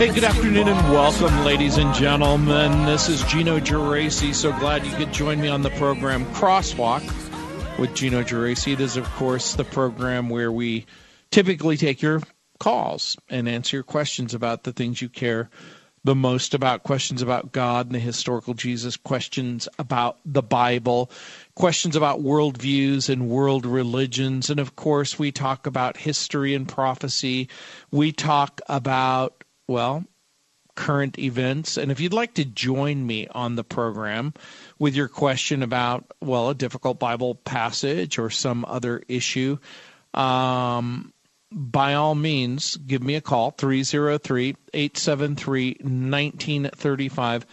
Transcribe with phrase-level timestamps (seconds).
[0.00, 2.86] Hey, good afternoon and welcome, ladies and gentlemen.
[2.86, 4.34] This is Gino Geraci.
[4.34, 7.02] So glad you could join me on the program Crosswalk
[7.78, 8.72] with Gino Geraci.
[8.72, 10.86] It is, of course, the program where we
[11.30, 12.22] typically take your
[12.58, 15.50] calls and answer your questions about the things you care
[16.02, 21.10] the most about questions about God and the historical Jesus, questions about the Bible,
[21.54, 24.48] questions about worldviews and world religions.
[24.48, 27.48] And of course, we talk about history and prophecy.
[27.90, 29.39] We talk about,
[29.70, 30.04] well,
[30.74, 31.76] current events.
[31.76, 34.34] And if you'd like to join me on the program
[34.80, 39.58] with your question about, well, a difficult Bible passage or some other issue,
[40.12, 41.12] um,
[41.52, 47.46] by all means, give me a call, 303 873 1935.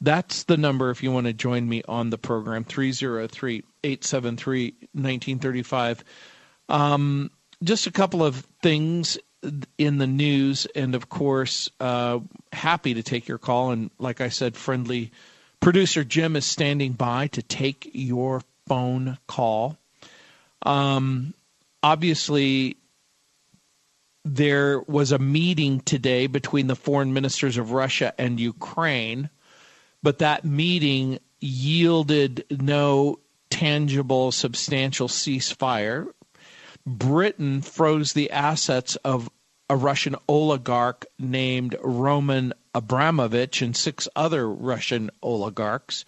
[0.00, 6.04] That's the number if you want to join me on the program, 303 873 1935.
[6.68, 7.30] Um,
[7.62, 9.18] just a couple of things
[9.78, 12.20] in the news, and of course, uh,
[12.52, 13.70] happy to take your call.
[13.70, 15.10] And like I said, friendly
[15.60, 19.78] producer Jim is standing by to take your phone call.
[20.64, 21.34] Um,
[21.82, 22.76] obviously,
[24.24, 29.30] there was a meeting today between the foreign ministers of Russia and Ukraine,
[30.02, 33.18] but that meeting yielded no
[33.50, 36.06] tangible, substantial ceasefire.
[36.86, 39.30] Britain froze the assets of
[39.68, 46.04] a Russian oligarch named Roman Abramovich and six other Russian oligarchs.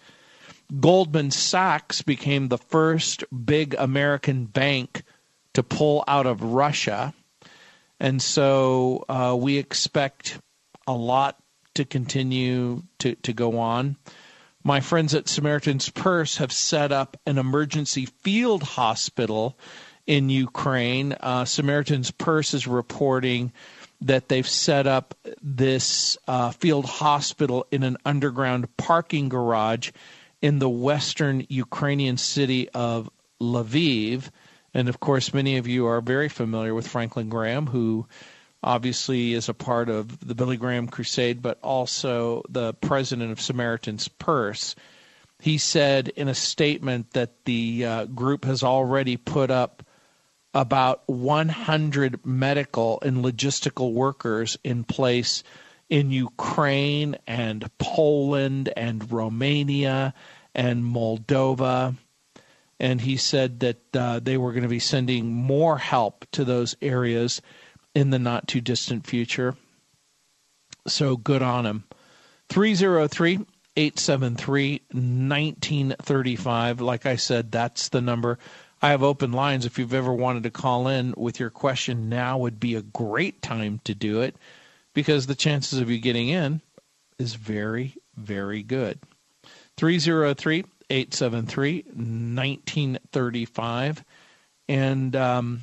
[0.79, 5.03] Goldman Sachs became the first big American bank
[5.53, 7.13] to pull out of Russia.
[7.99, 10.39] And so uh, we expect
[10.87, 11.37] a lot
[11.75, 13.97] to continue to, to go on.
[14.63, 19.57] My friends at Samaritan's Purse have set up an emergency field hospital
[20.07, 21.13] in Ukraine.
[21.19, 23.51] Uh, Samaritan's Purse is reporting
[24.01, 29.91] that they've set up this uh, field hospital in an underground parking garage
[30.41, 33.09] in the western Ukrainian city of
[33.41, 34.29] Lviv.
[34.73, 38.05] And of course, many of you are very familiar with Franklin Graham, who
[38.61, 44.07] obviously is a part of the Billy Graham Crusade, but also the president of Samaritan's
[44.07, 44.75] Purse.
[45.39, 49.84] He said in a statement that the uh, group has already put up
[50.55, 55.43] about 100 medical and logistical workers in place
[55.89, 60.15] in Ukraine and Poland and Romania
[60.55, 61.95] and Moldova
[62.79, 66.75] and he said that uh, they were going to be sending more help to those
[66.81, 67.41] areas
[67.93, 69.55] in the not too distant future.
[70.87, 71.85] So good on him.
[72.49, 73.39] 303
[73.77, 76.81] 873 1935.
[76.81, 78.39] Like I said, that's the number.
[78.85, 79.65] I have open lines.
[79.65, 83.41] If you've ever wanted to call in with your question, now would be a great
[83.41, 84.35] time to do it
[84.93, 86.61] because the chances of you getting in
[87.17, 88.99] is very, very good.
[89.77, 94.05] 303 873 1935.
[94.69, 95.61] And um,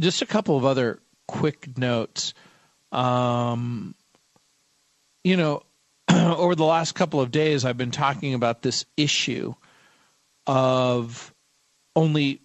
[0.00, 2.32] just a couple of other quick notes.
[2.92, 3.94] Um,
[5.22, 5.64] you know,
[6.10, 9.54] over the last couple of days, I've been talking about this issue
[10.46, 11.34] of
[11.94, 12.42] only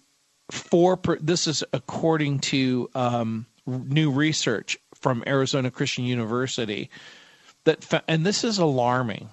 [0.50, 0.96] four.
[0.96, 6.90] Per, this is according to um, new research from Arizona Christian University.
[7.64, 9.28] That and this is alarming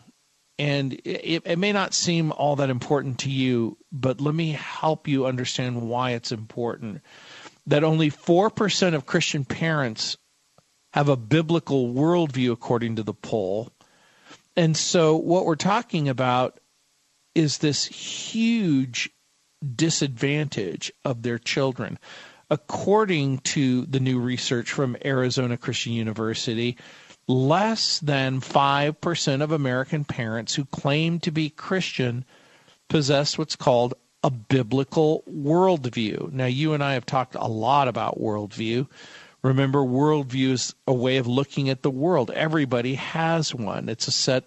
[0.59, 5.07] and it, it, may not seem all that important to you, but let me help
[5.07, 7.01] you understand why it's important.
[7.65, 10.17] That only 4% of Christian parents
[10.91, 13.69] have a biblical worldview, according to the poll.
[14.57, 16.59] And so, what we're talking about
[17.39, 19.09] is this huge
[19.75, 21.97] disadvantage of their children.
[22.49, 26.77] According to the new research from Arizona Christian University,
[27.27, 32.25] less than 5% of American parents who claim to be Christian
[32.89, 36.33] possess what's called a biblical worldview.
[36.33, 38.87] Now, you and I have talked a lot about worldview.
[39.43, 42.31] Remember, worldview is a way of looking at the world.
[42.31, 43.87] Everybody has one.
[43.87, 44.43] It's a set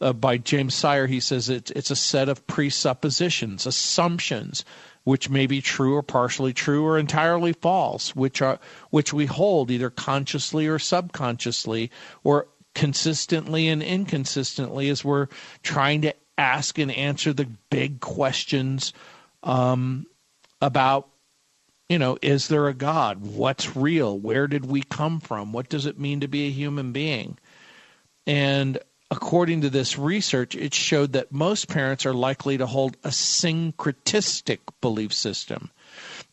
[0.00, 1.06] uh, by James Sire.
[1.06, 4.64] He says it's it's a set of presuppositions, assumptions,
[5.04, 8.58] which may be true or partially true or entirely false, which are
[8.90, 11.90] which we hold either consciously or subconsciously
[12.24, 15.26] or consistently and inconsistently as we're
[15.62, 18.92] trying to ask and answer the big questions
[19.42, 20.06] um,
[20.60, 21.08] about
[21.88, 23.20] you know is there a god?
[23.20, 24.18] What's real?
[24.18, 25.52] Where did we come from?
[25.52, 27.38] What does it mean to be a human being?
[28.26, 28.78] And
[29.10, 34.58] according to this research, it showed that most parents are likely to hold a syncretistic
[34.80, 35.70] belief system.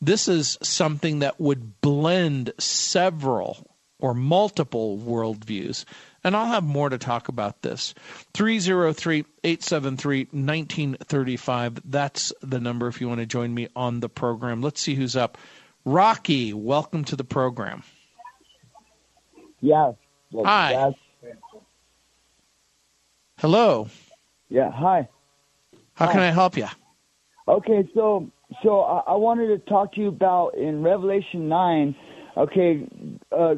[0.02, 5.86] This is something that would blend several or multiple worldviews.
[6.24, 7.94] And I'll have more to talk about this.
[8.34, 11.82] 303 873 1935.
[11.86, 14.62] That's the number if you want to join me on the program.
[14.62, 15.38] Let's see who's up.
[15.86, 17.84] Rocky, welcome to the program.
[19.62, 19.94] Yeah.
[20.32, 20.96] Well, Hi.
[23.46, 23.88] Hello.
[24.50, 24.72] Yeah.
[24.72, 25.08] Hi.
[25.94, 26.14] How hi.
[26.14, 26.66] can I help you?
[27.48, 28.28] Okay, so
[28.64, 31.96] so I, I, wanted to talk to you about in Revelation nine.
[32.36, 32.90] Okay,
[33.32, 33.54] uh,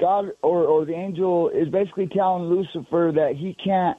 [0.00, 3.96] God or or the angel is basically telling Lucifer that he can't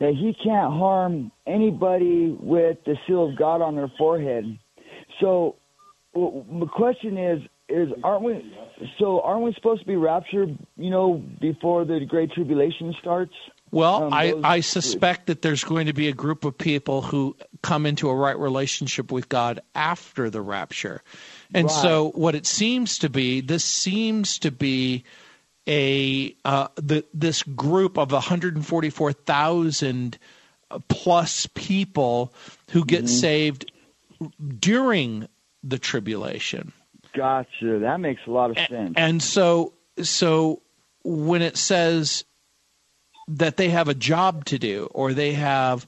[0.00, 4.58] that he can't harm anybody with the seal of God on their forehead.
[5.20, 5.56] So
[6.14, 8.54] well, the question is is aren't we
[8.98, 13.32] so aren't we supposed to be raptured, you know, before the great tribulation starts?
[13.72, 17.36] Well, um, I, I suspect that there's going to be a group of people who
[17.62, 21.02] come into a right relationship with God after the rapture.
[21.52, 21.82] And right.
[21.82, 25.04] so, what it seems to be, this seems to be
[25.66, 30.18] a uh, the, this group of 144,000
[30.88, 32.32] plus people
[32.70, 33.08] who get mm-hmm.
[33.08, 33.72] saved
[34.58, 35.28] during
[35.62, 36.72] the tribulation.
[37.16, 37.78] Gotcha.
[37.80, 38.94] That makes a lot of sense.
[38.96, 39.72] And, so,
[40.02, 40.62] so
[41.02, 42.24] when it says
[43.28, 45.86] that they have a job to do or they have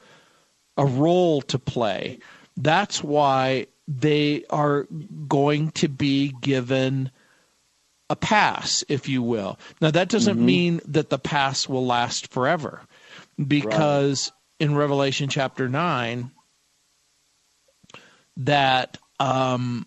[0.79, 2.21] a role to play.
[2.57, 4.87] That's why they are
[5.27, 7.11] going to be given
[8.09, 9.59] a pass, if you will.
[9.81, 10.47] Now, that doesn't mm-hmm.
[10.47, 12.81] mean that the pass will last forever,
[13.45, 14.67] because right.
[14.67, 16.31] in Revelation chapter 9,
[18.39, 19.87] that um,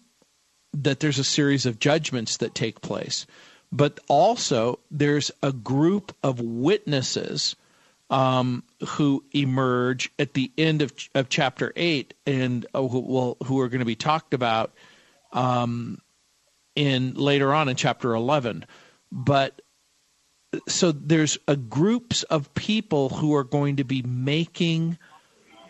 [0.74, 3.26] that there's a series of judgments that take place
[3.72, 7.56] but also there's a group of witnesses
[8.10, 13.62] um, who emerge at the end of, of chapter eight, and uh, who, well, who
[13.62, 14.74] are going to be talked about
[15.32, 16.00] um,
[16.76, 18.66] in later on in chapter eleven.
[19.12, 19.62] But
[20.68, 24.98] so there's a groups of people who are going to be making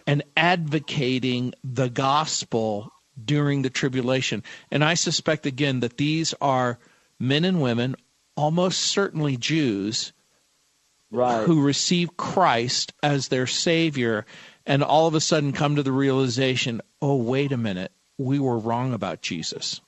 [0.08, 2.92] and advocating the gospel
[3.26, 6.80] during the tribulation, and I suspect again that these are
[7.20, 7.96] men and women,
[8.36, 10.14] almost certainly Jews,
[11.12, 11.46] right.
[11.46, 14.26] who receive Christ as their Savior
[14.66, 18.60] and all of a sudden come to the realization oh, wait a minute, we were
[18.60, 19.82] wrong about Jesus.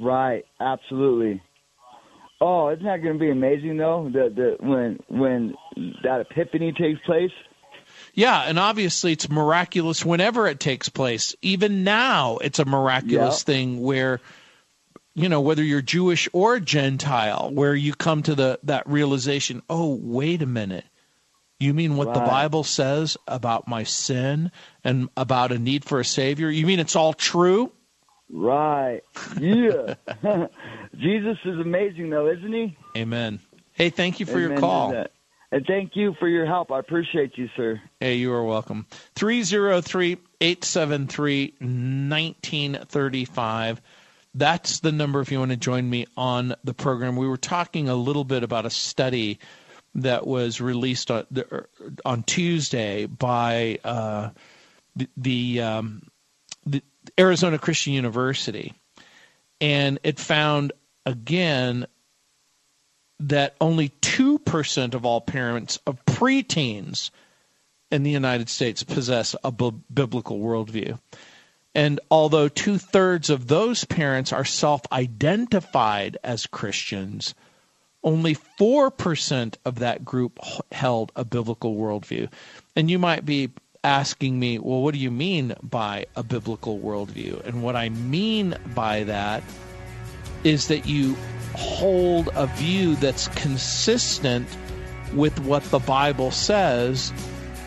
[0.00, 1.40] Right, absolutely.
[2.40, 4.10] Oh, isn't that going to be amazing though?
[4.12, 5.54] That that when when
[6.02, 7.30] that epiphany takes place.
[8.16, 11.36] Yeah, and obviously it's miraculous whenever it takes place.
[11.42, 13.46] Even now, it's a miraculous yep.
[13.46, 14.22] thing where
[15.14, 19.62] you know whether you're Jewish or Gentile, where you come to the that realization.
[19.68, 20.86] Oh, wait a minute.
[21.60, 22.14] You mean what right.
[22.14, 24.50] the Bible says about my sin
[24.82, 26.48] and about a need for a Savior?
[26.48, 27.70] You mean it's all true?
[28.30, 29.02] Right.
[29.38, 29.94] Yeah.
[30.96, 32.78] Jesus is amazing, though, isn't he?
[32.96, 33.40] Amen.
[33.72, 35.06] Hey, thank you for Amen your call.
[35.52, 36.72] And thank you for your help.
[36.72, 37.80] I appreciate you, sir.
[38.00, 38.86] Hey, you are welcome.
[39.14, 43.80] 303 873 1935.
[44.34, 47.16] That's the number if you want to join me on the program.
[47.16, 49.38] We were talking a little bit about a study
[49.94, 51.68] that was released on, er,
[52.26, 54.30] Tuesday by uh,
[54.94, 56.02] the, the, um,
[56.66, 56.82] the
[57.18, 58.74] Arizona Christian University.
[59.60, 60.72] And it found,
[61.06, 61.86] again,
[63.20, 67.10] that only 2% of all parents of preteens
[67.90, 70.98] in the United States possess a biblical worldview.
[71.74, 77.34] And although two thirds of those parents are self identified as Christians,
[78.02, 80.38] only 4% of that group
[80.72, 82.30] held a biblical worldview.
[82.74, 83.50] And you might be
[83.84, 87.44] asking me, well, what do you mean by a biblical worldview?
[87.44, 89.42] And what I mean by that
[90.44, 91.16] is that you
[91.54, 94.46] hold a view that's consistent
[95.14, 97.12] with what the Bible says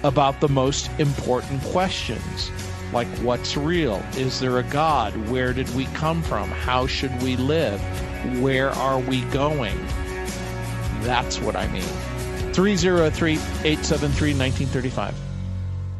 [0.03, 2.51] about the most important questions
[2.93, 4.03] like what's real?
[4.15, 5.15] Is there a God?
[5.29, 6.49] Where did we come from?
[6.49, 7.79] How should we live?
[8.41, 9.77] Where are we going?
[11.01, 11.81] That's what I mean.
[12.53, 15.28] 303 873 1935.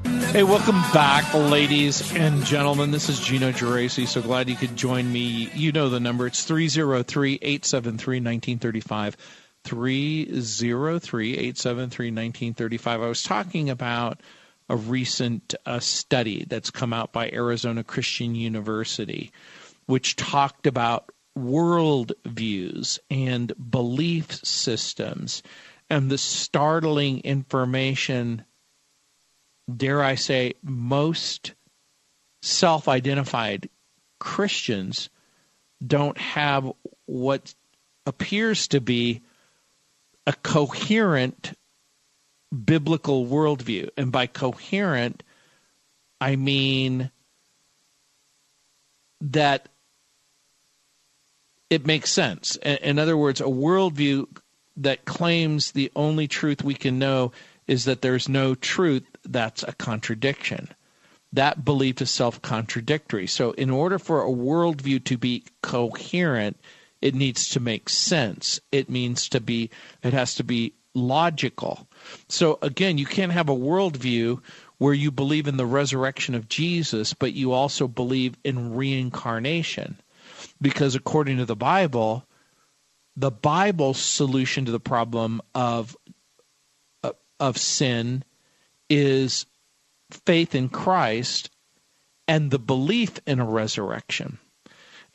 [0.10, 2.92] Hey, welcome back, ladies and gentlemen.
[2.92, 4.08] This is Gino Geraci.
[4.08, 5.50] So glad you could join me.
[5.54, 6.26] You know the number.
[6.26, 9.18] It's 303 873 1935.
[9.64, 13.02] 303 873 1935.
[13.02, 14.22] I was talking about
[14.68, 19.32] a recent uh, study that's come out by Arizona Christian University,
[19.86, 25.44] which talked about world views and belief systems
[25.90, 28.46] and the startling information
[29.78, 31.54] dare I say, most
[32.42, 33.70] self identified
[34.20, 35.10] Christians
[35.86, 36.72] don't have
[37.06, 37.54] what
[38.06, 39.22] appears to be
[40.28, 41.54] a coherent
[42.66, 43.90] biblical worldview.
[43.98, 45.24] And by coherent,
[46.20, 47.12] I mean
[49.22, 49.70] that
[51.70, 52.56] it makes sense.
[52.58, 54.26] In other words, a worldview
[54.78, 57.32] that claims the only truth we can know
[57.68, 60.70] is that there's no truth, that's a contradiction.
[61.34, 63.28] That belief is self contradictory.
[63.28, 66.58] So, in order for a worldview to be coherent,
[67.02, 68.60] it needs to make sense.
[68.72, 69.70] It means to be,
[70.04, 71.88] it has to be logical.
[72.28, 74.42] So, again, you can't have a worldview
[74.80, 79.98] where you believe in the resurrection of Jesus, but you also believe in reincarnation.
[80.62, 82.26] Because according to the Bible,
[83.16, 85.96] the Bible's solution to the problem of
[87.40, 88.24] of sin
[88.90, 89.46] is
[90.12, 91.50] faith in Christ
[92.28, 94.40] and the belief in a resurrection.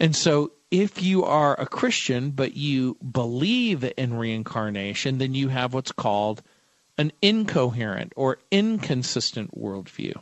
[0.00, 5.72] And so, if you are a Christian but you believe in reincarnation, then you have
[5.72, 6.42] what's called
[6.98, 10.14] an incoherent or inconsistent worldview.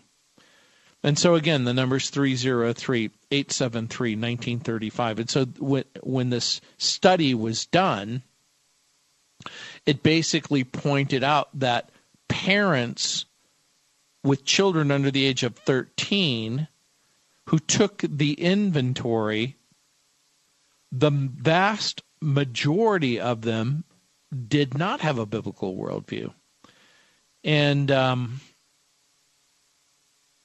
[1.02, 5.18] And so, again, the number's is 303 873 1935.
[5.18, 8.22] And so, when this study was done,
[9.86, 11.90] it basically pointed out that
[12.28, 13.24] parents
[14.24, 16.68] with children under the age of 13
[17.46, 19.56] who took the inventory,
[20.90, 23.84] the vast majority of them
[24.48, 26.32] did not have a biblical worldview.
[27.44, 28.40] And um,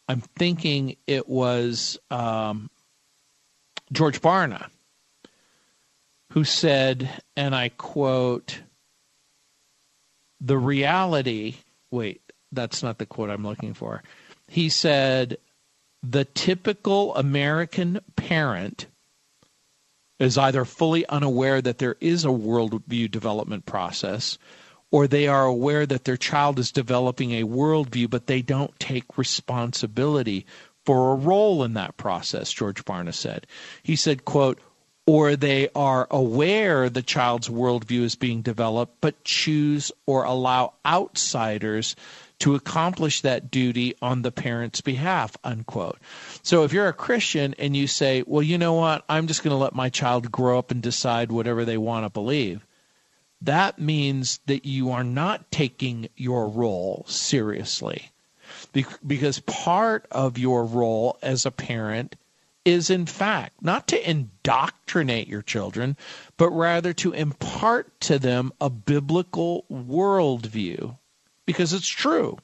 [0.07, 2.69] I'm thinking it was um,
[3.91, 4.69] George Barna
[6.31, 8.61] who said, and I quote,
[10.39, 11.55] the reality
[11.89, 14.03] wait, that's not the quote I'm looking for.
[14.47, 15.37] He said,
[16.03, 18.87] the typical American parent
[20.19, 24.37] is either fully unaware that there is a worldview development process,
[24.91, 29.17] or they are aware that their child is developing a worldview, but they don't take
[29.17, 30.45] responsibility
[30.85, 33.45] for a role in that process, George Barna said.
[33.83, 34.59] He said, quote,
[35.05, 41.95] or they are aware the child's worldview is being developed, but choose or allow outsiders
[42.39, 45.97] to accomplish that duty on the parent's behalf, unquote.
[46.43, 49.51] So if you're a Christian and you say, well, you know what, I'm just going
[49.51, 52.65] to let my child grow up and decide whatever they want to believe,
[53.41, 58.11] that means that you are not taking your role seriously.
[59.05, 62.15] Because part of your role as a parent
[62.65, 65.95] is in fact not to indoctrinate your children,
[66.37, 70.97] but rather to impart to them a biblical worldview
[71.47, 72.37] because it's true.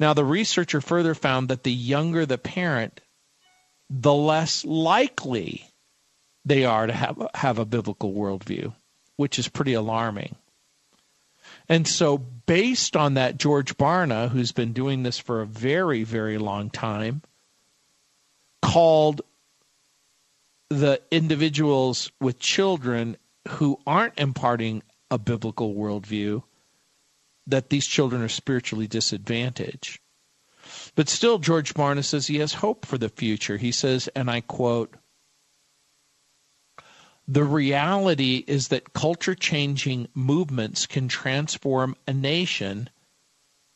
[0.00, 3.00] Now, the researcher further found that the younger the parent,
[3.88, 5.68] the less likely
[6.44, 8.72] they are to have, have a biblical worldview,
[9.16, 10.34] which is pretty alarming.
[11.68, 16.38] And so, based on that, George Barna, who's been doing this for a very, very
[16.38, 17.22] long time,
[18.62, 19.20] called
[20.70, 23.16] the individuals with children
[23.48, 26.42] who aren't imparting a biblical worldview
[27.46, 30.00] that these children are spiritually disadvantaged.
[30.94, 33.56] But still, George Barna says he has hope for the future.
[33.56, 34.94] He says, and I quote,
[37.26, 42.90] the reality is that culture changing movements can transform a nation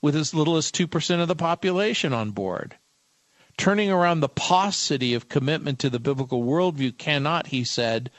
[0.02, 2.76] with as little as 2% of the population on board.
[3.56, 8.10] Turning around the paucity of commitment to the biblical worldview cannot, he said,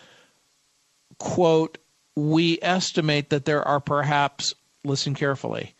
[1.20, 1.78] quote,
[2.16, 5.75] we estimate that there are perhaps, listen carefully,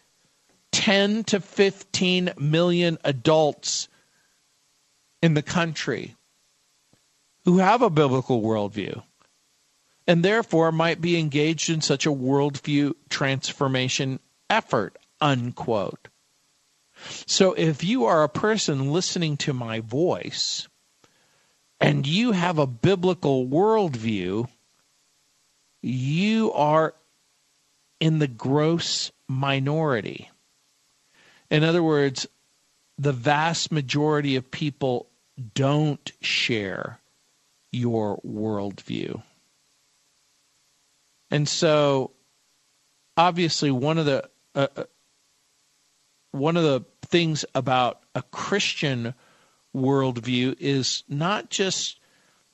[0.72, 3.88] 10 to 15 million adults
[5.22, 6.16] in the country
[7.46, 9.02] who have a biblical worldview
[10.08, 14.20] and therefore might be engaged in such a worldview transformation
[14.50, 16.08] effort, unquote.
[17.26, 20.68] So if you are a person listening to my voice
[21.80, 24.48] and you have a biblical worldview,
[25.82, 26.96] you are
[28.00, 30.30] in the gross minority.
[31.50, 32.28] In other words,
[32.98, 35.10] the vast majority of people
[35.54, 37.00] don't share
[37.72, 39.22] your worldview.
[41.30, 42.12] And so,
[43.18, 44.84] obviously, one of the uh, uh
[46.32, 49.14] one of the things about a Christian
[49.76, 52.00] worldview is not just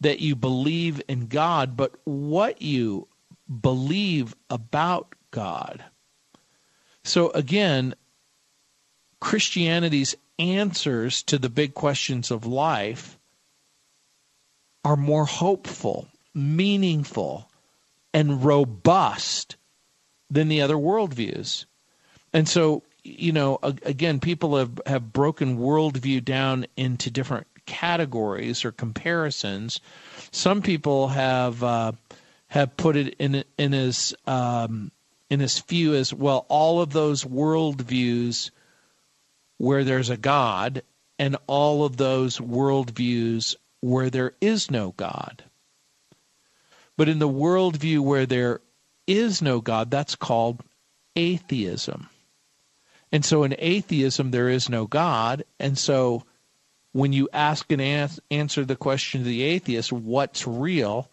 [0.01, 3.07] that you believe in God, but what you
[3.62, 5.83] believe about God.
[7.03, 7.95] So again,
[9.19, 13.17] Christianity's answers to the big questions of life
[14.83, 17.50] are more hopeful, meaningful,
[18.13, 19.55] and robust
[20.29, 21.65] than the other worldviews.
[22.33, 28.71] And so, you know, again, people have, have broken worldview down into different categories or
[28.71, 29.79] comparisons.
[30.31, 31.91] Some people have uh,
[32.47, 34.91] have put it in in as um,
[35.31, 36.45] in as few as well.
[36.50, 38.51] All of those worldviews
[39.57, 40.83] where there's a God,
[41.17, 45.43] and all of those worldviews where there is no God.
[46.97, 48.59] But in the worldview where there
[49.07, 50.63] is no God, that's called
[51.15, 52.09] atheism.
[53.11, 55.43] And so in atheism, there is no God.
[55.59, 56.23] And so
[56.91, 61.09] when you ask and answer the question to the atheist, what's real?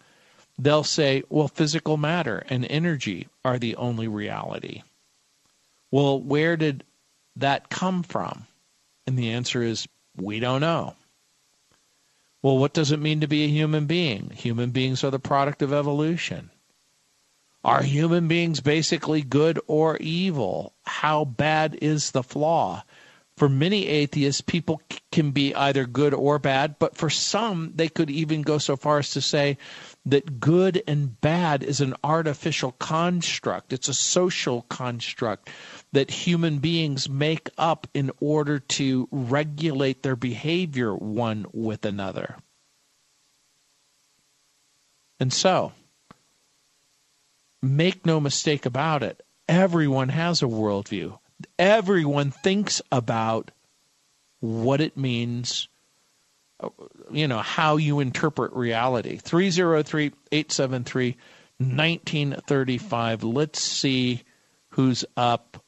[0.61, 4.83] They'll say, well, physical matter and energy are the only reality.
[5.89, 6.83] Well, where did
[7.37, 8.45] that come from?
[9.07, 9.87] And the answer is,
[10.17, 10.95] we don't know.
[12.43, 14.31] Well, what does it mean to be a human being?
[14.31, 16.49] Human beings are the product of evolution.
[17.63, 20.73] Are human beings basically good or evil?
[20.83, 22.83] How bad is the flaw?
[23.39, 24.81] for many atheists, people
[25.13, 28.99] can be either good or bad, but for some, they could even go so far
[28.99, 29.57] as to say
[30.11, 33.73] that good and bad is an artificial construct.
[33.73, 35.49] It's a social construct
[35.91, 42.37] that human beings make up in order to regulate their behavior one with another.
[45.19, 45.73] And so,
[47.61, 51.17] make no mistake about it, everyone has a worldview
[51.57, 53.51] everyone thinks about
[54.39, 55.67] what it means,
[57.11, 59.17] you know, how you interpret reality.
[59.17, 61.17] 303 873
[61.57, 63.23] 1935.
[63.23, 64.23] Let's see
[64.69, 65.63] who's up.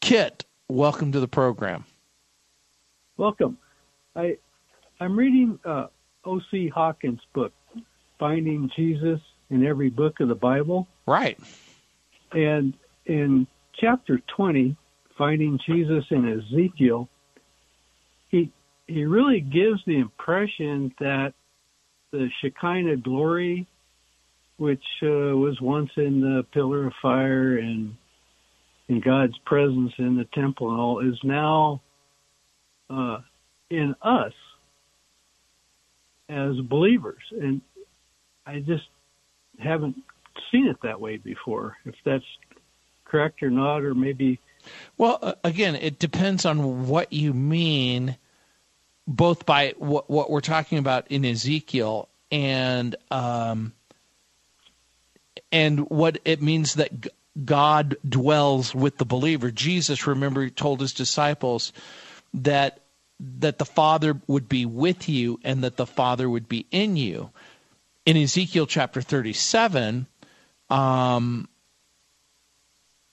[0.00, 1.84] Kit, welcome to the program.
[3.16, 3.58] Welcome.
[4.16, 4.38] I
[5.00, 5.86] I'm reading uh,
[6.24, 6.68] O.C.
[6.68, 7.52] Hawkins' book,
[8.18, 9.20] Finding Jesus
[9.50, 10.88] in Every Book of the Bible.
[11.06, 11.38] Right.
[12.32, 12.74] And
[13.06, 13.46] in
[13.78, 14.76] chapter 20,
[15.18, 17.08] finding Jesus in Ezekiel,
[18.92, 21.34] he really gives the impression that
[22.10, 23.66] the Shekinah glory,
[24.58, 27.96] which uh, was once in the pillar of fire and
[28.88, 31.80] in God's presence in the temple and all, is now
[32.90, 33.18] uh,
[33.70, 34.34] in us
[36.28, 37.22] as believers.
[37.30, 37.62] And
[38.46, 38.84] I just
[39.58, 39.96] haven't
[40.50, 41.78] seen it that way before.
[41.86, 42.24] If that's
[43.04, 44.38] correct or not, or maybe
[44.96, 48.16] well, again, it depends on what you mean,
[49.06, 53.72] both by what, what we're talking about in Ezekiel and um,
[55.50, 57.08] and what it means that
[57.44, 59.50] God dwells with the believer.
[59.50, 61.72] Jesus, remember, he told his disciples
[62.34, 62.80] that
[63.20, 67.30] that the Father would be with you and that the Father would be in you.
[68.04, 70.06] In Ezekiel chapter 37,
[70.68, 71.48] um,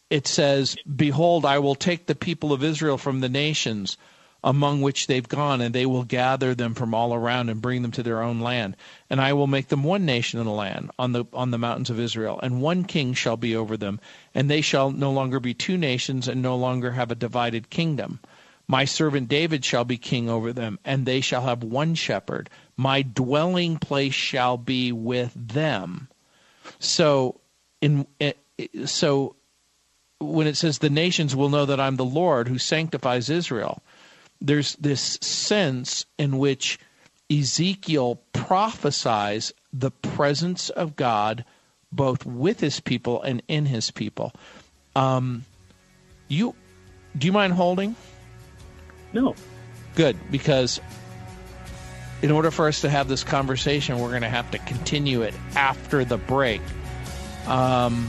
[0.09, 3.97] it says, Behold, I will take the people of Israel from the nations
[4.43, 7.91] among which they've gone, and they will gather them from all around and bring them
[7.91, 8.75] to their own land.
[9.09, 11.89] And I will make them one nation in the land on the on the mountains
[11.89, 13.99] of Israel, and one king shall be over them,
[14.33, 18.19] and they shall no longer be two nations and no longer have a divided kingdom.
[18.67, 22.49] My servant David shall be king over them, and they shall have one shepherd.
[22.77, 26.07] My dwelling place shall be with them.
[26.77, 27.41] So
[27.81, 28.33] in eh,
[28.85, 29.35] so
[30.19, 33.81] when it says the nations will know that I'm the Lord who sanctifies Israel,
[34.41, 36.79] there's this sense in which
[37.31, 41.45] Ezekiel prophesies the presence of God
[41.91, 44.33] both with his people and in his people.
[44.95, 45.45] Um,
[46.27, 46.55] you
[47.17, 47.95] do you mind holding?
[49.13, 49.35] No.
[49.95, 50.79] Good, because
[52.21, 55.33] in order for us to have this conversation, we're going to have to continue it
[55.55, 56.61] after the break.
[57.47, 58.07] Um,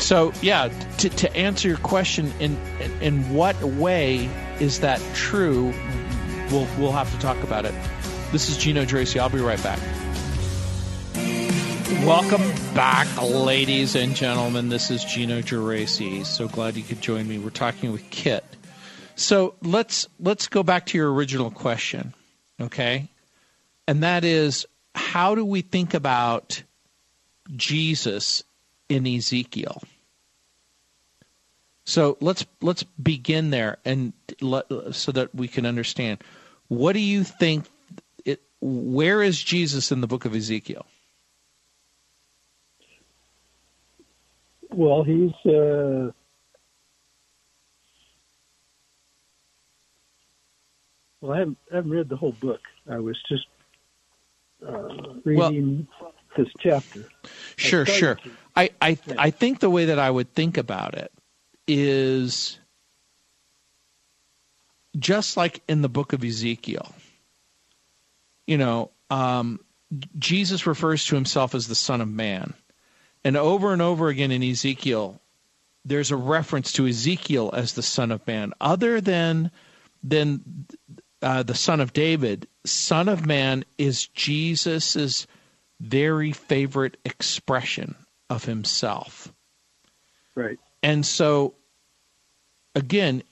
[0.00, 0.68] so yeah,
[0.98, 2.56] to, to answer your question, in
[3.00, 4.28] in what way
[4.60, 5.72] is that true?
[6.50, 7.74] We'll we'll have to talk about it.
[8.30, 9.18] This is Gino Geraci.
[9.18, 9.80] I'll be right back.
[12.06, 12.42] Welcome
[12.74, 14.68] back, ladies and gentlemen.
[14.68, 16.24] This is Gino Geraci.
[16.24, 17.38] So glad you could join me.
[17.38, 18.44] We're talking with Kit.
[19.16, 22.14] So let's let's go back to your original question,
[22.60, 23.08] okay?
[23.88, 26.62] And that is how do we think about
[27.56, 28.44] Jesus
[28.88, 29.82] in Ezekiel?
[31.84, 36.22] So let's let's begin there and let, so that we can understand.
[36.68, 37.66] What do you think
[38.24, 40.86] it where is Jesus in the book of Ezekiel?
[44.72, 46.12] Well, he's uh,
[51.20, 51.32] well.
[51.32, 52.60] I haven't, I haven't read the whole book.
[52.88, 53.46] I was just
[54.64, 57.08] uh, reading well, this chapter.
[57.56, 58.14] Sure, sure.
[58.14, 58.30] To.
[58.54, 61.10] I I I think the way that I would think about it
[61.70, 62.58] is
[64.98, 66.92] just like in the book of Ezekiel.
[68.46, 69.60] You know, um,
[70.18, 72.54] Jesus refers to himself as the Son of Man.
[73.22, 75.20] And over and over again in Ezekiel,
[75.84, 78.52] there's a reference to Ezekiel as the Son of Man.
[78.60, 79.50] Other than
[80.02, 80.66] than
[81.22, 85.26] uh, the Son of David, Son of Man is Jesus's
[85.80, 87.94] very favorite expression
[88.28, 89.32] of himself.
[90.34, 90.58] Right.
[90.82, 91.54] And so,
[92.74, 93.22] again,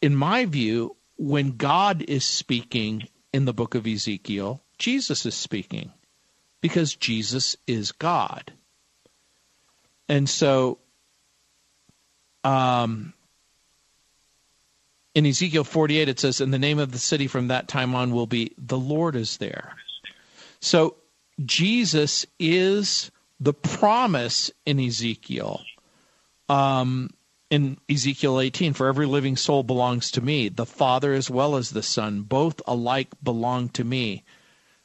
[0.00, 5.92] in my view, when God is speaking in the book of Ezekiel, Jesus is speaking
[6.60, 8.52] because Jesus is God.
[10.08, 10.78] And so,
[12.44, 13.12] um,
[15.14, 18.12] in Ezekiel 48, it says, And the name of the city from that time on
[18.12, 19.74] will be, The Lord is there.
[20.60, 20.96] So,
[21.44, 25.62] Jesus is the promise in Ezekiel.
[26.48, 27.10] Um,
[27.50, 31.70] in Ezekiel 18, for every living soul belongs to me, the Father as well as
[31.70, 34.24] the Son, both alike belong to me.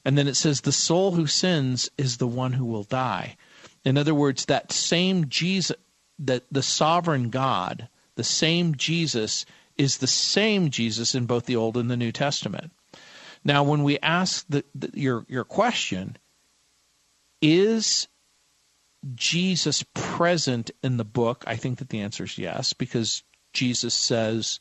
[0.06, 3.38] And then it says, the soul who sins is the one who will die.
[3.84, 5.76] In other words, that same Jesus,
[6.20, 9.46] that the sovereign God, the same Jesus
[9.78, 12.72] is the same Jesus in both the Old and the New Testament.
[13.44, 16.18] Now, when we ask the, the, your your question,
[17.42, 18.08] is
[19.16, 21.44] Jesus present in the book?
[21.48, 24.60] I think that the answer is yes, because Jesus says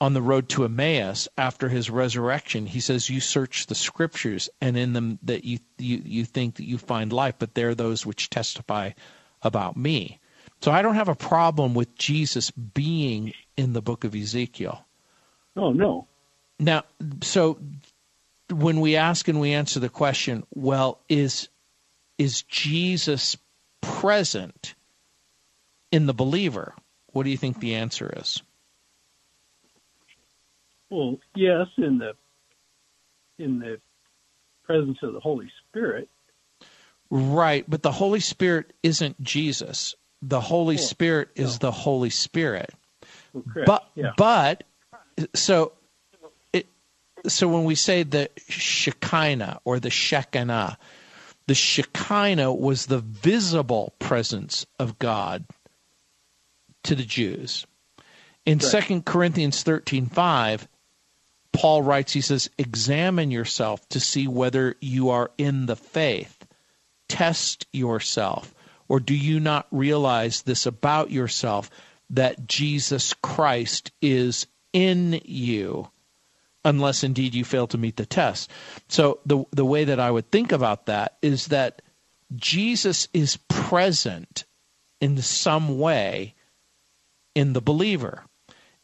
[0.00, 4.76] on the road to Emmaus after his resurrection, he says, "You search the scriptures, and
[4.76, 8.30] in them that you you, you think that you find life, but they're those which
[8.30, 8.90] testify
[9.42, 10.20] about me."
[10.60, 14.84] So I don't have a problem with Jesus being in the book of Ezekiel.
[15.56, 16.06] Oh no.
[16.58, 16.84] Now,
[17.22, 17.58] so
[18.50, 21.48] when we ask and we answer the question, well, is
[22.18, 23.36] is Jesus
[23.80, 24.74] present
[25.90, 26.74] in the believer?
[27.12, 28.42] What do you think the answer is?
[30.90, 32.12] Well, yes, in the
[33.38, 33.80] in the
[34.64, 36.08] presence of the Holy Spirit.
[37.10, 39.94] Right, but the Holy Spirit isn't Jesus.
[40.22, 41.68] The Holy oh, Spirit is no.
[41.68, 42.72] the Holy Spirit.
[43.32, 44.12] Well, but yeah.
[44.16, 44.64] but
[45.34, 45.72] so
[46.52, 46.66] it
[47.26, 50.78] so when we say the Shekinah or the Shekinah,
[51.46, 55.44] the Shekinah was the visible presence of God
[56.84, 57.66] to the Jews.
[58.46, 59.04] In Second right.
[59.06, 60.68] Corinthians thirteen five,
[61.52, 66.44] Paul writes, he says, Examine yourself to see whether you are in the faith.
[67.08, 68.54] Test yourself.
[68.88, 71.70] Or do you not realize this about yourself
[72.10, 75.88] that Jesus Christ is in you?
[76.64, 78.50] Unless indeed you fail to meet the test.
[78.88, 81.82] So the the way that I would think about that is that
[82.34, 84.44] Jesus is present
[85.00, 86.34] in some way
[87.34, 88.24] in the believer.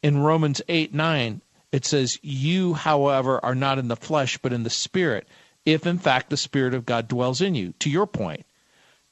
[0.02, 1.40] In Romans 8 9,
[1.72, 5.28] it says, You, however, are not in the flesh, but in the Spirit,
[5.64, 7.74] if in fact the Spirit of God dwells in you.
[7.80, 8.44] To your point,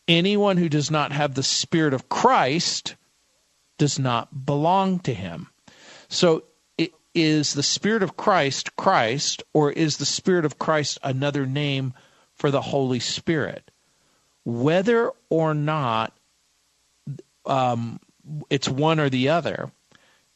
[0.07, 2.97] anyone who does not have the Spirit of Christ
[3.79, 5.49] does not belong to him.
[6.09, 6.45] So,
[7.23, 11.95] is the Spirit of Christ Christ, or is the Spirit of Christ another name
[12.35, 13.71] for the Holy Spirit?
[14.45, 16.17] Whether or not
[17.45, 18.01] um,
[18.51, 19.71] it's one or the other,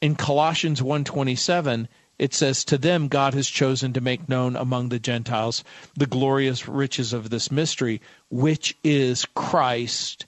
[0.01, 4.99] in Colossians 127, it says, To them God has chosen to make known among the
[4.99, 5.65] Gentiles
[5.95, 10.27] the glorious riches of this mystery, which is Christ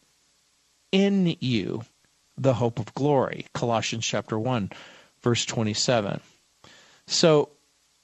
[0.92, 1.84] in you,
[2.36, 3.46] the hope of glory.
[3.52, 4.70] Colossians chapter 1,
[5.22, 6.20] verse 27.
[7.06, 7.50] So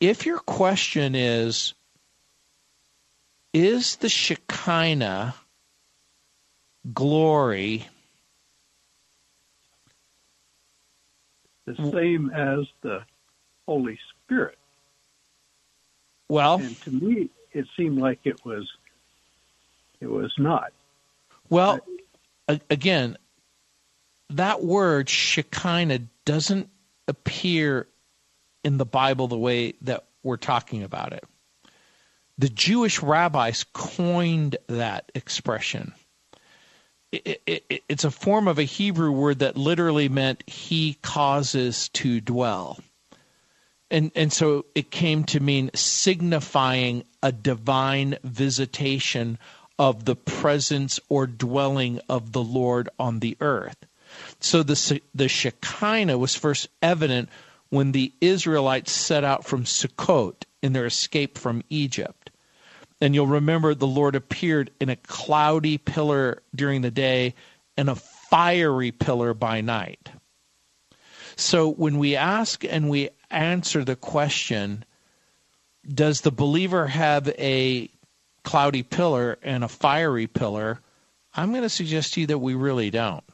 [0.01, 1.75] if your question is,
[3.53, 5.35] is the Shekinah
[6.95, 7.87] glory
[11.77, 13.03] the same as the
[13.67, 14.59] Holy Spirit.
[16.29, 18.69] Well, and to me, it seemed like it was.
[20.01, 20.73] It was not.
[21.49, 21.81] Well,
[22.47, 23.19] but, again,
[24.31, 26.71] that word Shekinah doesn't
[27.07, 27.87] appear
[28.65, 31.25] in the Bible the way that we're talking about it.
[32.39, 35.93] The Jewish rabbis coined that expression.
[37.13, 42.21] It, it, it's a form of a Hebrew word that literally meant he causes to
[42.21, 42.79] dwell.
[43.91, 49.39] And, and so it came to mean signifying a divine visitation
[49.79, 53.77] of the presence or dwelling of the Lord on the earth.
[54.39, 57.29] So the, the Shekinah was first evident
[57.71, 62.31] when the Israelites set out from Sukkot in their escape from Egypt.
[63.01, 67.35] And you'll remember the Lord appeared in a cloudy pillar during the day
[67.77, 70.11] and a fiery pillar by night.
[71.37, 74.85] So when we ask and we answer the question,
[75.87, 77.89] does the believer have a
[78.45, 80.81] cloudy pillar and a fiery pillar?
[81.35, 83.25] I'm going to suggest to you that we really don't.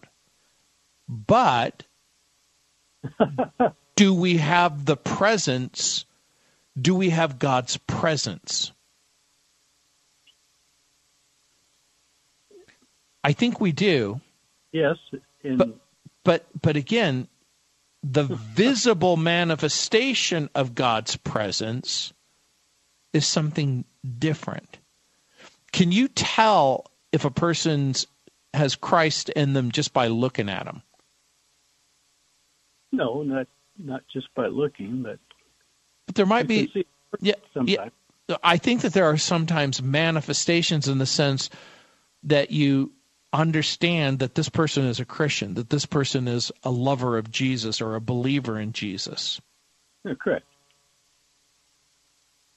[1.09, 1.85] But
[3.97, 6.05] do we have the presence?
[6.81, 8.73] Do we have God's presence?
[13.25, 14.21] I think we do.
[14.71, 14.97] Yes.
[15.43, 15.57] In...
[15.57, 15.71] But,
[16.23, 17.27] but but again,
[18.03, 18.23] the
[18.55, 22.13] visible manifestation of God's presence
[23.13, 23.85] is something
[24.19, 24.79] different.
[25.73, 28.07] Can you tell if a person's
[28.55, 30.83] has Christ in them just by looking at them?
[32.93, 35.19] No, not not just by looking, but
[36.07, 36.71] but there might be
[37.21, 37.35] yeah,
[37.65, 37.89] yeah.
[38.43, 41.51] I think that there are sometimes manifestations in the sense
[42.25, 42.93] that you
[43.33, 47.81] understand that this person is a Christian, that this person is a lover of Jesus
[47.81, 49.41] or a believer in Jesus.
[50.05, 50.47] Yeah, correct.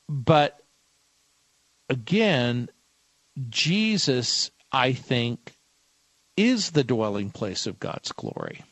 [0.07, 0.61] But
[1.89, 2.69] again,
[3.49, 5.55] Jesus, I think,
[6.35, 8.63] is the dwelling place of God's glory.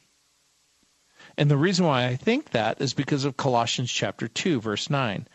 [1.38, 5.28] And the reason why I think that is because of Colossians chapter 2 verse 9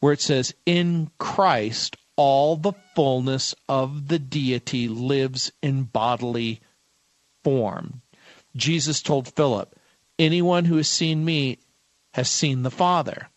[0.00, 6.60] where it says in Christ all the fullness of the deity lives in bodily
[7.42, 8.02] form.
[8.54, 9.74] Jesus told Philip,
[10.18, 11.58] anyone who has seen me
[12.12, 13.28] has seen the Father.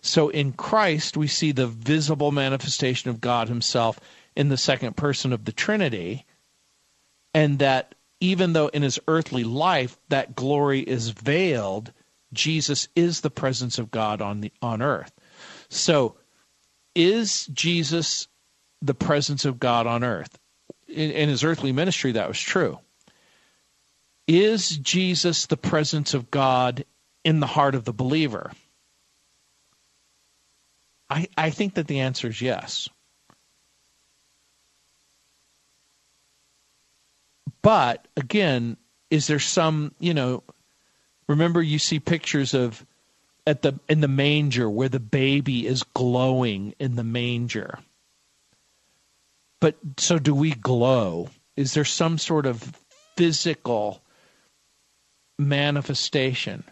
[0.00, 3.98] So in Christ we see the visible manifestation of God himself
[4.36, 6.24] in the second person of the Trinity
[7.34, 11.92] and that even though in his earthly life that glory is veiled,
[12.32, 15.12] Jesus is the presence of God on the on earth.
[15.68, 16.16] So,
[16.94, 18.28] is Jesus
[18.82, 20.38] the presence of God on earth?
[20.88, 22.78] In, in his earthly ministry, that was true.
[24.26, 26.84] Is Jesus the presence of God
[27.24, 28.52] in the heart of the believer?
[31.10, 32.88] I, I think that the answer is yes.
[37.64, 38.76] But again,
[39.10, 40.42] is there some, you know,
[41.26, 42.84] remember you see pictures of
[43.46, 47.78] at the in the manger where the baby is glowing in the manger.
[49.60, 51.30] But so do we glow?
[51.56, 52.76] Is there some sort of
[53.16, 54.02] physical
[55.38, 56.64] manifestation?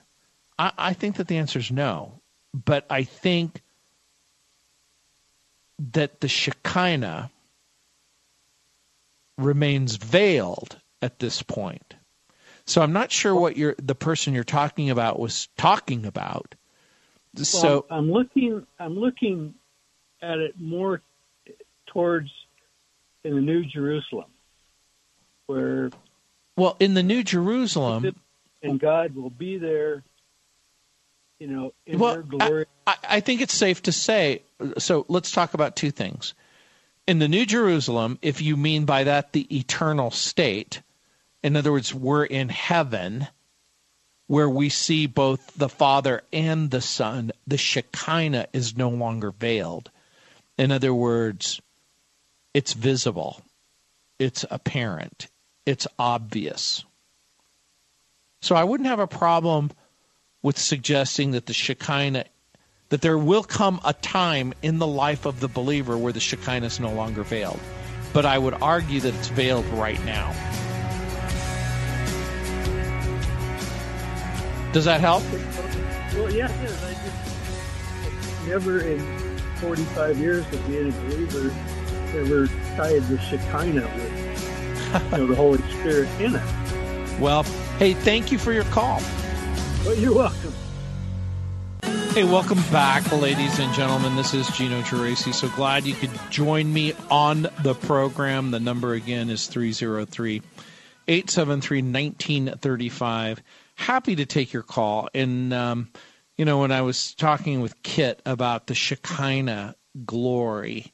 [0.59, 2.21] I, I think that the answer is no.
[2.53, 3.63] But I think
[5.93, 7.31] that the Shekinah
[9.39, 11.95] remains veiled at this point.
[12.65, 16.55] So I'm not sure what you're, the person you're talking about was talking about.
[17.35, 19.55] Well, so I'm looking I'm looking
[20.21, 21.01] at it more
[21.87, 22.31] towards
[23.25, 24.31] in the New Jerusalem,
[25.47, 25.91] where
[26.57, 28.15] well in the New Jerusalem,
[28.63, 30.05] and God will be there.
[31.39, 32.67] You know, in well, their glory.
[32.87, 34.43] I, I think it's safe to say.
[34.79, 36.35] So let's talk about two things.
[37.07, 40.83] In the New Jerusalem, if you mean by that the eternal state,
[41.43, 43.29] in other words, we're in heaven
[44.27, 47.33] where we see both the Father and the Son.
[47.47, 49.91] The Shekinah is no longer veiled.
[50.57, 51.61] In other words,
[52.55, 53.43] it's visible,
[54.19, 55.29] it's apparent,
[55.67, 56.85] it's obvious.
[58.41, 59.71] So I wouldn't have a problem
[60.43, 62.25] with suggesting that the Shekinah,
[62.91, 66.67] that there will come a time in the life of the believer where the Shekinah
[66.67, 67.61] is no longer veiled.
[68.13, 70.35] But I would argue that it's veiled right now.
[74.73, 75.23] Does that help?
[76.15, 76.83] Well, yes, it is.
[76.83, 79.01] I just never in
[79.57, 81.55] 45 years of being a believer
[82.15, 86.43] ever tied the Shekinah with you know, the Holy Spirit in it.
[87.21, 87.45] Well,
[87.79, 89.01] hey, thank you for your call.
[89.85, 90.53] Well, you're welcome.
[91.83, 94.17] Hey, welcome back, ladies and gentlemen.
[94.17, 95.33] This is Gino Geraci.
[95.33, 98.51] So glad you could join me on the program.
[98.51, 100.43] The number again is 303
[101.07, 103.43] 873 1935
[103.83, 105.09] happy to take your call.
[105.13, 105.89] And, um,
[106.37, 109.75] you know, when I was talking with Kit about the Shekinah
[110.07, 110.93] glory,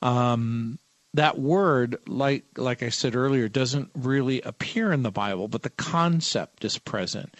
[0.00, 0.78] um,
[1.14, 5.70] that word, like like I said earlier, doesn't really appear in the Bible, but the
[5.70, 7.34] concept is present.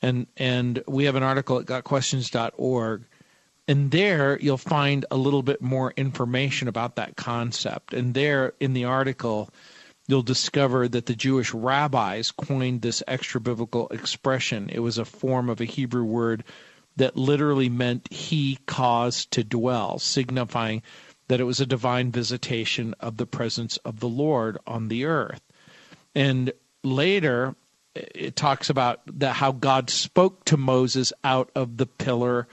[0.00, 3.04] And and we have an article at gotquestions.org,
[3.68, 7.92] and there you'll find a little bit more information about that concept.
[7.92, 9.50] And there in the article,
[10.06, 14.68] you'll discover that the Jewish rabbis coined this extra biblical expression.
[14.70, 16.44] It was a form of a Hebrew word
[16.96, 20.82] that literally meant he caused to dwell, signifying
[21.28, 25.40] that it was a divine visitation of the presence of the Lord on the earth.
[26.14, 27.56] And later,
[27.94, 32.46] it talks about that how God spoke to Moses out of the pillar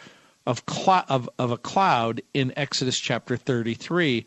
[0.45, 4.25] of, cl- of, of a cloud in Exodus chapter 33,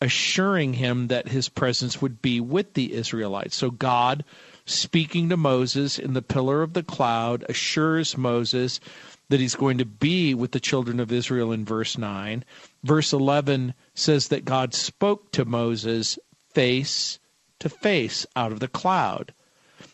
[0.00, 3.56] assuring him that his presence would be with the Israelites.
[3.56, 4.24] So God,
[4.64, 8.80] speaking to Moses in the pillar of the cloud, assures Moses
[9.28, 12.44] that he's going to be with the children of Israel in verse 9.
[12.84, 16.18] Verse 11 says that God spoke to Moses
[16.52, 17.18] face
[17.58, 19.32] to face out of the cloud.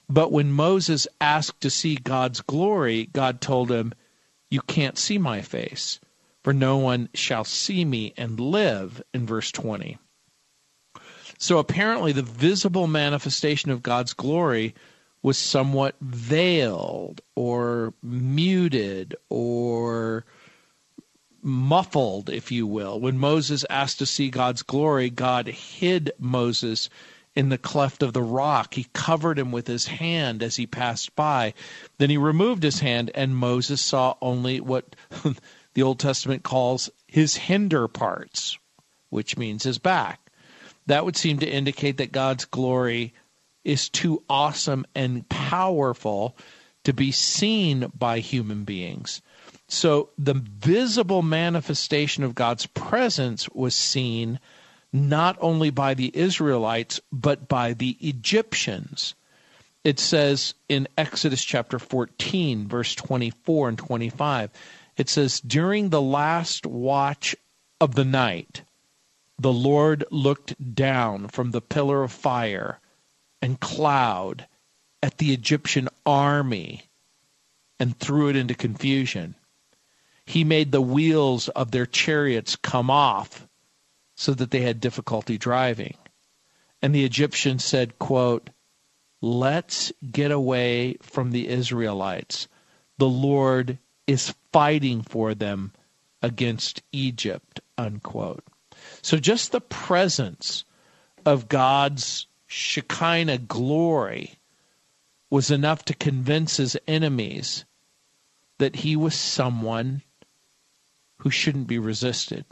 [0.09, 3.95] But when Moses asked to see God's glory, God told him,
[4.51, 6.01] You can't see my face,
[6.43, 9.99] for no one shall see me and live, in verse 20.
[11.39, 14.75] So apparently, the visible manifestation of God's glory
[15.23, 20.25] was somewhat veiled or muted or
[21.43, 22.99] muffled, if you will.
[22.99, 26.89] When Moses asked to see God's glory, God hid Moses
[27.35, 28.75] in the cleft of the rock.
[28.75, 31.55] He covered him with his hand as he passed by.
[31.99, 34.95] Then he removed his hand, and Moses saw only what
[35.75, 38.59] the Old Testament calls his hinder parts,
[39.11, 40.21] which means his back.
[40.87, 43.15] That would seem to indicate that God's glory
[43.65, 46.37] is too awesome and powerful
[46.85, 49.23] to be seen by human beings.
[49.69, 54.39] So the visible manifestation of God's presence was seen
[54.93, 59.15] not only by the Israelites, but by the Egyptians.
[59.85, 64.51] It says in Exodus chapter 14, verse 24 and 25,
[64.97, 67.35] it says, During the last watch
[67.81, 68.63] of the night,
[69.39, 72.79] the Lord looked down from the pillar of fire
[73.41, 74.47] and cloud
[75.03, 76.85] at the Egyptian army
[77.81, 79.35] and threw it into confusion.
[80.25, 83.49] He made the wheels of their chariots come off
[84.15, 85.97] so that they had difficulty driving.
[86.81, 88.51] And the Egyptians said, quote,
[89.21, 92.49] Let's get away from the Israelites.
[92.99, 95.73] The Lord is fighting for them
[96.23, 98.45] against Egypt, unquote.
[99.03, 100.65] So just the presence
[101.25, 104.39] of God's Shekinah glory
[105.31, 107.65] was enough to convince his enemies
[108.59, 110.03] that he was someone
[111.19, 112.45] who shouldn't be resisted.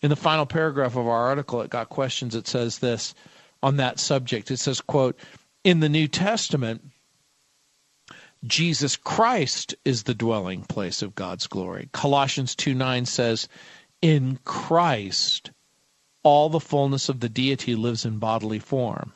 [0.00, 2.34] In the final paragraph of our article, it got questions.
[2.34, 3.14] It says this
[3.62, 4.50] on that subject.
[4.50, 5.18] It says, quote,
[5.62, 6.82] in the New Testament,
[8.44, 11.88] Jesus Christ is the dwelling place of God's glory.
[11.92, 13.48] Colossians 2 9 says,
[14.00, 15.52] In Christ
[16.24, 19.12] all the fullness of the deity lives in bodily form,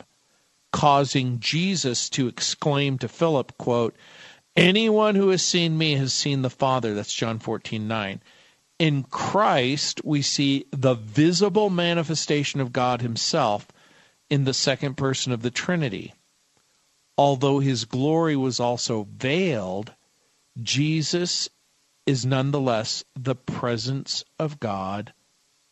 [0.71, 3.95] causing Jesus to exclaim to Philip, quote,
[4.55, 6.93] Anyone who has seen me has seen the Father.
[6.93, 8.21] That's John 14, 9.
[8.79, 13.67] In Christ, we see the visible manifestation of God Himself
[14.29, 16.13] in the second person of the Trinity.
[17.17, 19.93] Although His glory was also veiled,
[20.61, 21.49] Jesus
[22.05, 25.13] is nonetheless the presence of God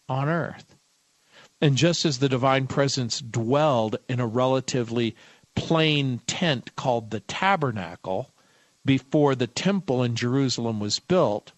[0.10, 0.76] on earth.
[1.62, 5.16] And just as the divine presence dwelled in a relatively
[5.56, 8.34] plain tent called the tabernacle
[8.84, 11.54] before the temple in Jerusalem was built,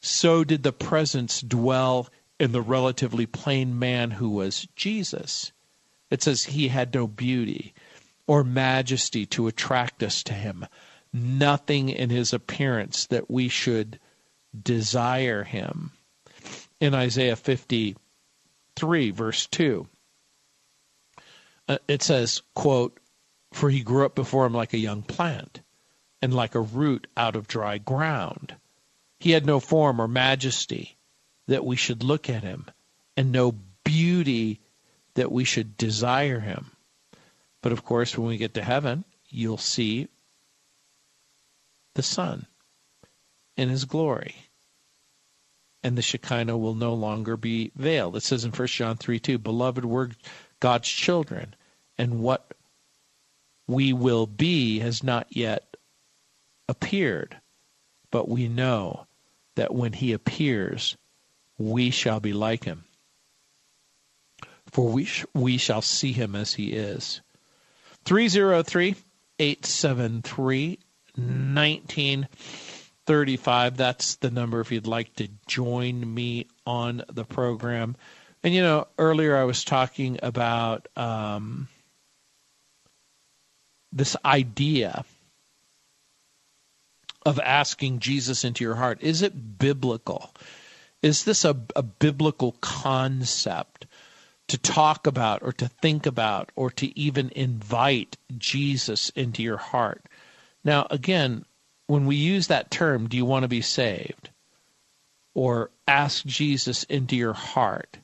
[0.00, 5.52] so did the presence dwell in the relatively plain man who was Jesus.
[6.10, 7.74] It says he had no beauty
[8.26, 10.66] or majesty to attract us to him,
[11.12, 13.98] nothing in his appearance that we should
[14.60, 15.92] desire him.
[16.80, 17.96] In Isaiah 50,
[18.76, 19.86] 3, verse 2.
[21.68, 22.98] Uh, it says, quote,
[23.52, 25.60] For he grew up before him like a young plant,
[26.20, 28.54] and like a root out of dry ground.
[29.18, 30.96] He had no form or majesty
[31.46, 32.66] that we should look at him,
[33.16, 33.54] and no
[33.84, 34.60] beauty
[35.14, 36.72] that we should desire him.
[37.64, 40.08] But of course, when we get to heaven, you'll see
[41.94, 42.46] the Son
[43.56, 44.36] in his glory
[45.82, 48.16] and the Shekinah will no longer be veiled.
[48.16, 50.10] It says in 1 John 3 2, Beloved, we're
[50.60, 51.56] God's children,
[51.98, 52.54] and what
[53.68, 55.76] we will be has not yet
[56.68, 57.38] appeared.
[58.10, 59.06] but we know
[59.56, 60.96] that when he appears,
[61.58, 62.84] we shall be like him.
[64.72, 67.22] For we, sh- we shall see him as he is.
[68.04, 68.94] 303
[69.38, 70.78] 873
[71.16, 73.76] 1935.
[73.76, 77.96] That's the number if you'd like to join me on the program.
[78.42, 81.68] And, you know, earlier I was talking about um,
[83.92, 85.04] this idea
[87.24, 88.98] of asking Jesus into your heart.
[89.00, 90.34] Is it biblical?
[91.00, 93.86] Is this a, a biblical concept
[94.48, 100.02] to talk about or to think about or to even invite Jesus into your heart?
[100.64, 101.44] Now, again,
[101.86, 104.30] when we use that term, do you want to be saved?
[105.34, 107.98] Or ask Jesus into your heart.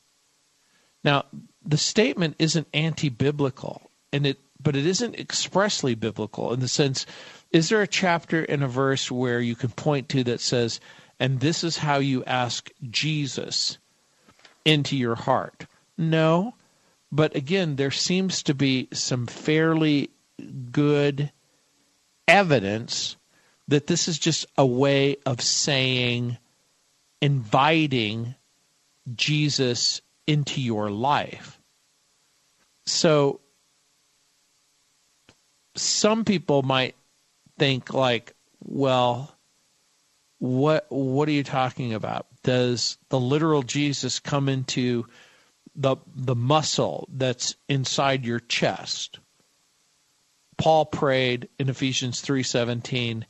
[1.04, 1.24] Now,
[1.64, 7.06] the statement isn't anti-biblical, and it but it isn't expressly biblical in the sense
[7.50, 10.80] is there a chapter and a verse where you can point to that says
[11.18, 13.78] and this is how you ask Jesus
[14.64, 15.66] into your heart?
[16.00, 16.54] No.
[17.12, 20.10] But again, there seems to be some fairly
[20.72, 21.30] good
[22.26, 23.16] evidence
[23.68, 26.38] that this is just a way of saying,
[27.20, 28.34] inviting
[29.14, 31.60] Jesus into your life.
[32.86, 33.40] So
[35.76, 36.96] some people might
[37.58, 38.34] think like,
[38.64, 39.36] well,
[40.38, 42.26] what what are you talking about?
[42.42, 45.06] Does the literal Jesus come into
[45.74, 49.18] the the muscle that's inside your chest?
[50.56, 53.24] Paul prayed in Ephesians 3:17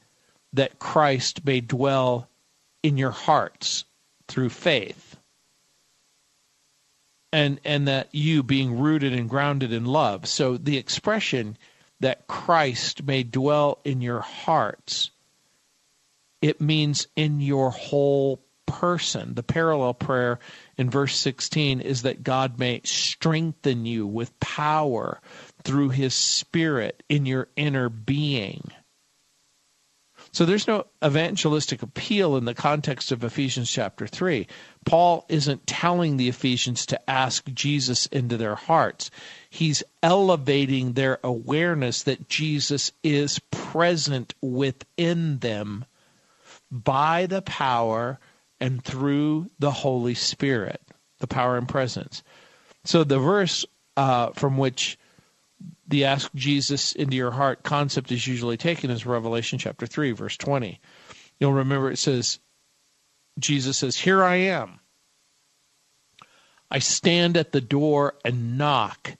[0.53, 2.29] that Christ may dwell
[2.83, 3.85] in your hearts
[4.27, 5.17] through faith.
[7.33, 10.27] And and that you being rooted and grounded in love.
[10.27, 11.57] So the expression
[12.01, 15.11] that Christ may dwell in your hearts,
[16.43, 19.35] it means in your whole person.
[19.35, 20.39] The parallel prayer
[20.79, 25.21] in verse 16 is that God may strengthen you with power
[25.65, 28.71] through his spirit in your inner being.
[30.33, 34.47] So there's no evangelistic appeal in the context of Ephesians chapter 3.
[34.85, 39.11] Paul isn't telling the Ephesians to ask Jesus into their hearts.
[39.49, 45.85] He's elevating their awareness that Jesus is present within them
[46.71, 48.21] by the power
[48.61, 50.81] and through the Holy Spirit,
[51.19, 52.23] the power and presence.
[52.85, 53.65] So the verse
[53.97, 54.99] uh, from which
[55.87, 60.37] the ask Jesus into your heart concept is usually taken is Revelation chapter 3, verse
[60.37, 60.81] 20.
[61.39, 62.39] You'll remember it says,
[63.39, 64.81] Jesus says, Here I am.
[66.71, 69.17] I stand at the door and knock.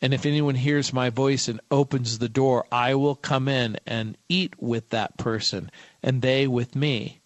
[0.00, 4.16] And if anyone hears my voice and opens the door, I will come in and
[4.28, 5.70] eat with that person,
[6.02, 7.20] and they with me.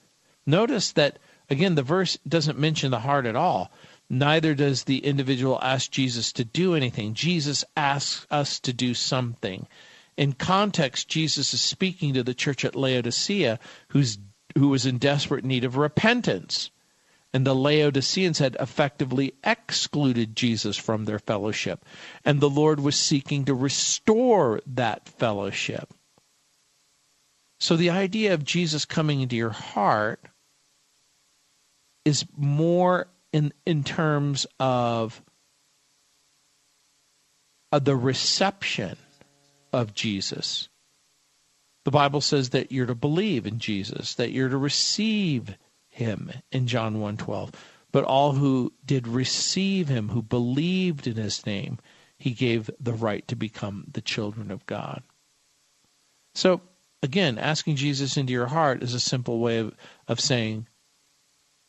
[0.47, 1.19] Notice that,
[1.53, 3.71] again, the verse doesn't mention the heart at all.
[4.11, 7.15] Neither does the individual ask Jesus to do anything.
[7.15, 9.67] Jesus asks us to do something.
[10.17, 14.19] In context, Jesus is speaking to the church at Laodicea, who's,
[14.59, 16.71] who was in desperate need of repentance
[17.33, 21.85] and the Laodiceans had effectively excluded Jesus from their fellowship.
[22.25, 25.93] And the Lord was seeking to restore that fellowship.
[27.59, 30.21] So the idea of Jesus coming into your heart
[32.05, 35.23] is more in, in terms of,
[37.81, 38.99] the reception
[39.73, 40.69] of Jesus.
[41.85, 45.57] The Bible says that you're to believe in Jesus, that you're to receive
[45.89, 47.55] him in John 1:12.
[47.91, 51.79] But all who did receive him, who believed in his name,
[52.19, 55.03] he gave the right to become the children of God.
[56.35, 56.61] So
[57.03, 59.75] again, asking Jesus into your heart is a simple way of,
[60.09, 60.69] of saying,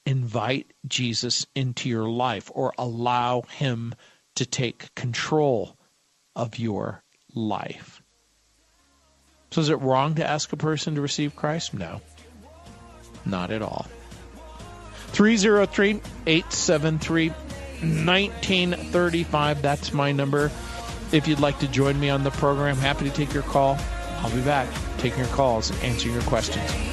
[0.05, 3.95] invite Jesus into your life or allow him
[4.35, 5.77] to take control
[6.35, 8.01] of your life.
[9.51, 11.73] So is it wrong to ask a person to receive Christ?
[11.73, 12.01] No.
[13.25, 13.85] Not at all.
[15.09, 19.61] 303 873 1935.
[19.61, 20.51] That's my number.
[21.11, 23.77] If you'd like to join me on the program, happy to take your call.
[24.19, 26.92] I'll be back taking your calls and answering your questions.